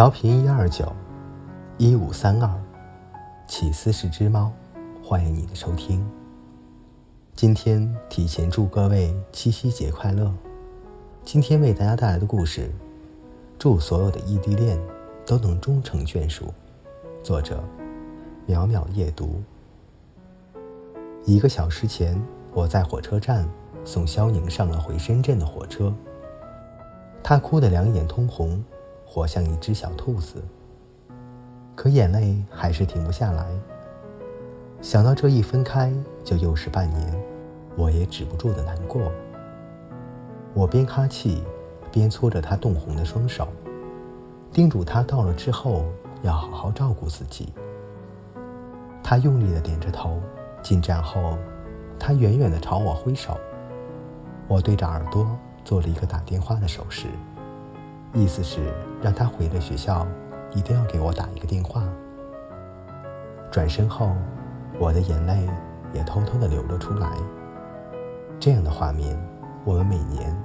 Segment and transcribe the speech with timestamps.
[0.00, 0.90] 调频一二九
[1.76, 2.50] 一五三二，
[3.46, 4.50] 起司是只猫，
[5.04, 6.02] 欢迎你的收听。
[7.34, 10.32] 今天提前祝各位七夕节快乐。
[11.22, 12.70] 今天为大家带来的故事，
[13.58, 14.80] 祝所有的异地恋
[15.26, 16.46] 都能终成眷属。
[17.22, 17.62] 作者：
[18.48, 19.42] 淼淼夜读。
[21.26, 22.18] 一个小时前，
[22.54, 23.46] 我在火车站
[23.84, 25.92] 送肖宁上了回深圳的火车，
[27.22, 28.64] 他哭得两眼通红。
[29.12, 30.40] 活像一只小兔子，
[31.74, 33.44] 可眼泪还是停不下来。
[34.80, 35.92] 想到这一分开
[36.22, 37.20] 就又是半年，
[37.76, 39.10] 我也止不住的难过。
[40.54, 41.42] 我边哈气，
[41.90, 43.48] 边搓着他冻红的双手，
[44.52, 45.86] 叮嘱他到了之后
[46.22, 47.52] 要好好照顾自己。
[49.02, 50.20] 他用力的点着头。
[50.62, 51.38] 进站后，
[51.98, 53.34] 他远远的朝我挥手，
[54.46, 55.26] 我对着耳朵
[55.64, 57.06] 做了一个打电话的手势。
[58.12, 58.60] 意思是
[59.00, 60.06] 让他回了学校，
[60.52, 61.84] 一定要给我打一个电话。
[63.52, 64.12] 转身后，
[64.78, 65.48] 我的眼泪
[65.92, 67.08] 也偷偷的流了出来。
[68.40, 69.16] 这样的画面，
[69.64, 70.36] 我们每年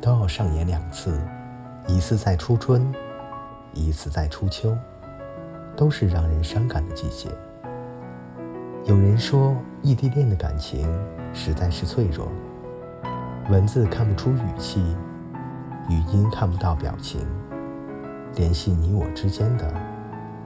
[0.00, 1.20] 都要上演两次，
[1.86, 2.92] 一次在初春，
[3.72, 4.76] 一次在初秋，
[5.76, 7.28] 都是让人伤感的季节。
[8.84, 10.92] 有人说，异地恋的感情
[11.32, 12.26] 实在是脆弱，
[13.48, 14.96] 文字看不出语气。
[15.88, 17.20] 语音看不到表情，
[18.36, 19.72] 联系你我之间的，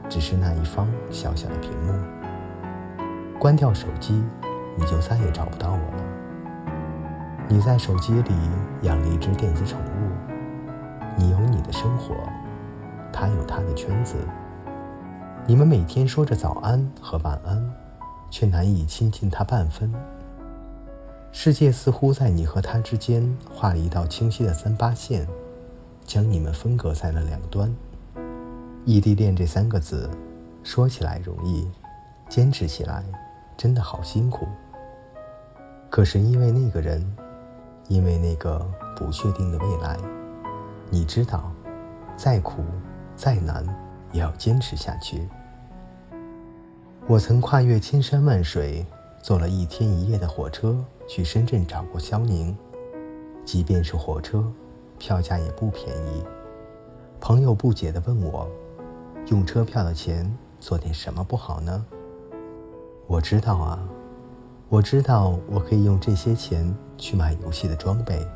[0.08, 1.92] 只是那一方小小的屏幕。
[3.38, 4.24] 关掉手机，
[4.76, 6.04] 你就再也找不到我了。
[7.48, 8.34] 你在手机里
[8.82, 10.10] 养了一只电子宠物，
[11.16, 12.14] 你有你的生活，
[13.12, 14.16] 他有他的圈子。
[15.46, 17.72] 你们每天说着早安和晚安，
[18.30, 19.92] 却难以亲近他半分。
[21.38, 25.28] 世界似乎在你和他之间画了一道清晰的三八线，
[26.06, 27.70] 将你们分隔在了两端。
[28.86, 30.08] 异地恋这三个字，
[30.62, 31.70] 说起来容易，
[32.26, 33.04] 坚持起来
[33.54, 34.48] 真的好辛苦。
[35.90, 37.06] 可是因为那个人，
[37.86, 38.66] 因为那个
[38.96, 39.98] 不确定的未来，
[40.88, 41.52] 你知道，
[42.16, 42.64] 再苦
[43.14, 43.62] 再难，
[44.10, 45.28] 也要坚持下去。
[47.06, 48.86] 我曾跨越千山万水，
[49.22, 50.82] 坐了一天一夜的火车。
[51.06, 52.56] 去深圳找过肖宁，
[53.44, 54.44] 即便是火车，
[54.98, 56.22] 票价也不便宜。
[57.20, 58.48] 朋友不解地问我
[59.30, 60.30] ：“用车票的钱
[60.60, 61.86] 做点什么不好呢？”
[63.06, 63.88] 我知道啊，
[64.68, 68.26] 我知道我可以用这些钱去买游戏的装备，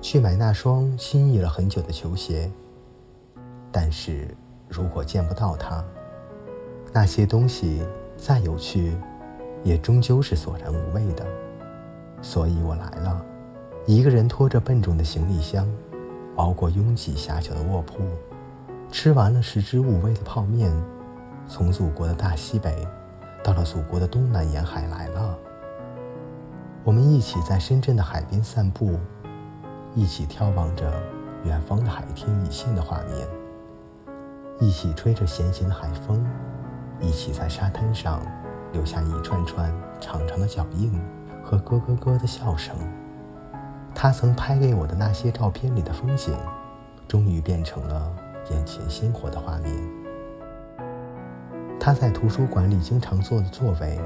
[0.00, 2.50] 去买那双心仪了很久的球鞋。
[3.72, 4.28] 但是
[4.68, 5.84] 如果见不到他，
[6.92, 7.82] 那些东西
[8.16, 8.96] 再有趣，
[9.64, 11.26] 也终究是索然无味的。
[12.26, 13.24] 所以我来了，
[13.86, 15.64] 一个人拖着笨重的行李箱，
[16.34, 18.02] 熬过拥挤狭小的卧铺，
[18.90, 20.72] 吃完了食之无味的泡面，
[21.46, 22.84] 从祖国的大西北，
[23.44, 25.38] 到了祖国的东南沿海来了。
[26.82, 28.98] 我们一起在深圳的海边散步，
[29.94, 30.92] 一起眺望着
[31.44, 33.28] 远方的海天一线的画面，
[34.58, 36.26] 一起吹着咸咸的海风，
[37.00, 38.20] 一起在沙滩上
[38.72, 40.92] 留下一串串长长的脚印。
[41.48, 42.74] 和咯咯咯的笑声，
[43.94, 46.36] 他曾拍给我的那些照片里的风景，
[47.06, 48.12] 终于变成了
[48.50, 49.72] 眼前鲜活的画面。
[51.78, 54.00] 他在图书馆里经常坐的座位，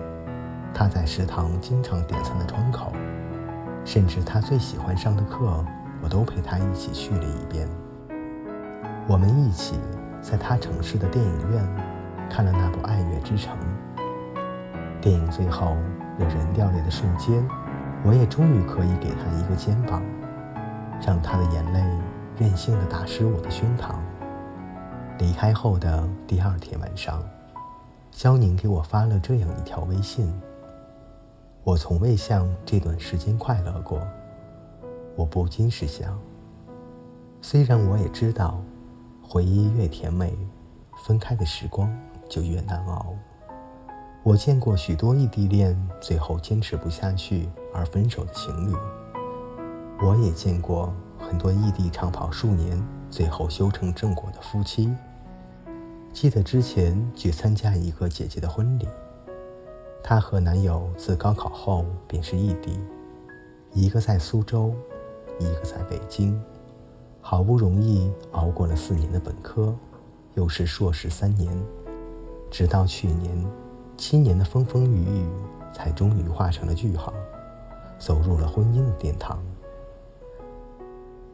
[0.74, 2.92] 他在食堂经常点餐的窗口，
[3.86, 5.64] 甚至他最喜欢上的课，
[6.02, 7.66] 我都陪他一起去了一遍。
[9.08, 9.80] 我们一起
[10.20, 11.66] 在他城市的电影院
[12.28, 13.56] 看了那部《爱乐之城》。
[15.00, 15.74] 电影最后。
[16.20, 17.42] 有人掉泪的瞬间，
[18.04, 20.02] 我也终于可以给他一个肩膀，
[21.00, 21.82] 让他的眼泪
[22.38, 23.94] 任性的打湿我的胸膛。
[25.18, 27.22] 离开后的第二天晚上，
[28.10, 30.30] 肖宁给我发了这样一条微信：
[31.64, 33.98] 我从未像这段时间快乐过。
[35.16, 36.18] 我不禁是想，
[37.40, 38.60] 虽然我也知道，
[39.22, 40.36] 回忆越甜美，
[41.06, 41.90] 分开的时光
[42.28, 43.14] 就越难熬。
[44.22, 48.76] 我见过许多异地恋最后坚持不下去而分手的情侣，
[49.98, 52.80] 我也见过很多异地长跑数年
[53.10, 54.94] 最后修成正果的夫妻。
[56.12, 58.86] 记得之前去参加一个姐姐的婚礼，
[60.02, 62.78] 她和男友自高考后便是异地，
[63.72, 64.74] 一个在苏州，
[65.38, 66.38] 一个在北京，
[67.22, 69.74] 好不容易熬过了四年的本科，
[70.34, 71.58] 又是硕士三年，
[72.50, 73.69] 直到去年。
[74.00, 75.26] 七年的风风雨雨，
[75.74, 77.12] 才终于画成了句号，
[77.98, 79.38] 走入了婚姻的殿堂。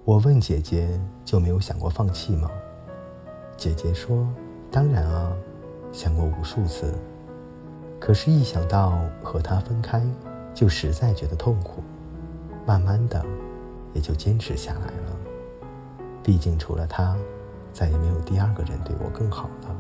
[0.05, 2.51] 我问姐姐：“就没有想过放弃吗？”
[3.57, 4.27] 姐姐说
[4.69, 5.33] ：“当然啊，
[5.93, 6.93] 想过无数次。
[8.01, 10.05] 可是，一想到和他分开，
[10.53, 11.85] 就实在觉得痛苦。
[12.67, 13.25] 慢慢的，
[13.93, 15.17] 也就坚持下来了。
[16.21, 17.17] 毕竟，除了他，
[17.73, 19.77] 再也没有第二个人对我更好了。”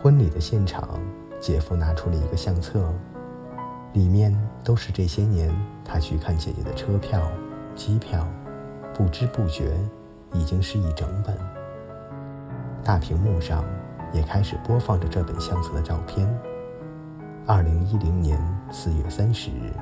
[0.00, 0.98] 婚礼的现场，
[1.40, 2.92] 姐夫拿出了一个相册，
[3.94, 5.50] 里面都是这些年
[5.84, 7.32] 他去看姐姐的车票、
[7.74, 8.26] 机票，
[8.94, 9.72] 不知不觉，
[10.34, 11.36] 已经是一整本。
[12.84, 13.64] 大屏幕上
[14.12, 16.28] 也开始播放着这本相册的照片。
[17.46, 18.38] 二零一零年
[18.70, 19.72] 四月三十日，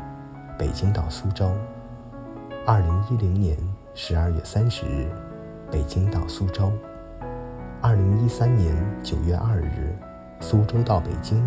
[0.56, 1.50] 北京到苏州；
[2.64, 3.58] 二零一零年
[3.94, 5.10] 十二月三十日，
[5.70, 6.70] 北京到苏州；
[7.82, 9.94] 二零一三年九月二日，
[10.40, 11.42] 苏州到北京；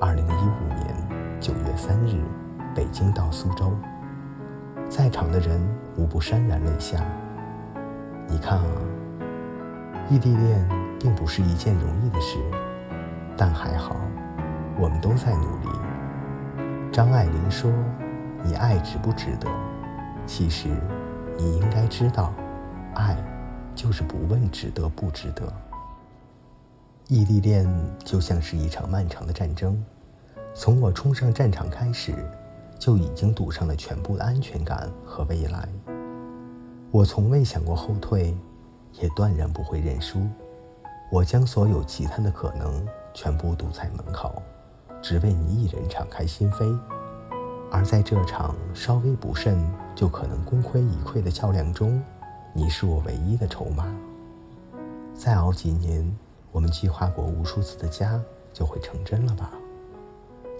[0.00, 2.22] 二零一五年九月三日，
[2.74, 3.72] 北京到苏州。
[4.88, 5.60] 在场的人
[5.96, 7.04] 无不潸然泪下。
[8.28, 8.66] 你看啊。
[10.08, 10.68] 异地恋
[11.00, 12.38] 并不是一件容易的事，
[13.36, 13.96] 但还好，
[14.78, 15.68] 我们都在努力。
[16.92, 17.72] 张爱玲说
[18.44, 19.50] ：“你爱值不值得？
[20.24, 20.68] 其实，
[21.36, 22.32] 你应该知道，
[22.94, 23.16] 爱
[23.74, 25.52] 就是不问值得不值得。”
[27.08, 27.66] 异地恋
[28.04, 29.82] 就像是一场漫长的战争，
[30.54, 32.14] 从我冲上战场开始，
[32.78, 35.68] 就已经赌上了全部的安全感和未来。
[36.90, 38.36] 我从未想过后退。
[38.98, 40.26] 也断然不会认输，
[41.12, 42.82] 我将所有其他的可能
[43.12, 44.42] 全部堵在门口，
[45.02, 46.78] 只为你一人敞开心扉。
[47.70, 49.62] 而在这场稍微不慎
[49.94, 52.02] 就可能功亏一篑的较量中，
[52.54, 53.84] 你是我唯一的筹码。
[55.14, 56.10] 再熬几年，
[56.52, 58.20] 我们计划过无数次的家
[58.52, 59.52] 就会成真了吧？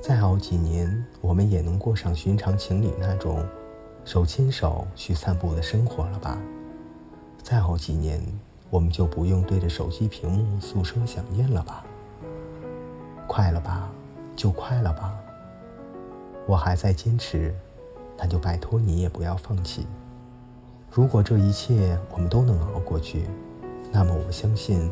[0.03, 3.45] 再熬几年，我们也能过上寻常情侣那种
[4.05, 6.39] 手牵手去散步的生活了吧？
[7.43, 8.21] 再熬几年，
[8.71, 11.85] 我们就不用对着手机屏幕诉说想念了吧？
[13.27, 13.91] 快了吧，
[14.37, 15.15] 就快了吧。
[16.47, 17.53] 我还在坚持，
[18.17, 19.87] 那就拜托你也不要放弃。
[20.91, 23.27] 如果这一切我们都能熬过去，
[23.91, 24.89] 那么我相信，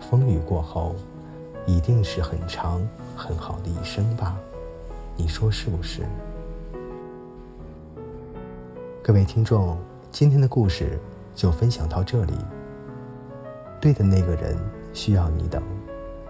[0.00, 0.94] 风雨过后，
[1.66, 2.80] 一定是很长
[3.16, 4.36] 很好的一生吧？
[5.16, 6.02] 你说是不是？
[9.02, 9.76] 各位听众，
[10.10, 10.98] 今天的故事。
[11.36, 12.32] 就分享到这里。
[13.78, 14.56] 对的那个人
[14.94, 15.62] 需要你等，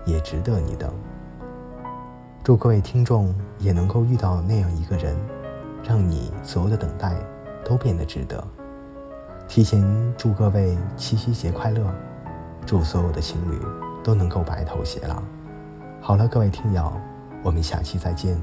[0.05, 0.93] 也值得你等。
[2.43, 5.17] 祝各位听众也能够遇到那样一个人，
[5.85, 7.15] 让你所有的等待
[7.65, 8.45] 都变得值得。
[9.47, 9.81] 提前
[10.19, 11.87] 祝各位七夕节快乐，
[12.67, 13.59] 祝所有的情侣
[14.03, 15.23] 都能够白头偕老。
[16.01, 16.93] 好了，各位听友，
[17.43, 18.37] 我们下期再见。